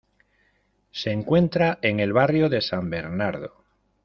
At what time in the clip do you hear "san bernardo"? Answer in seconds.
2.61-3.63